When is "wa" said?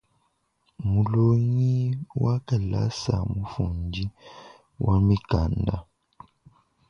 2.21-2.35, 4.85-4.95